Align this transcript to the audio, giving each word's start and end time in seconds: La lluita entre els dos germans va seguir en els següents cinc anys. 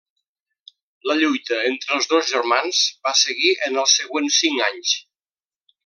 La 1.09 1.17
lluita 1.19 1.59
entre 1.73 1.93
els 1.97 2.09
dos 2.13 2.31
germans 2.31 2.81
va 3.09 3.15
seguir 3.21 3.55
en 3.69 3.79
els 3.83 3.95
següents 4.03 4.41
cinc 4.45 4.69
anys. 4.71 4.97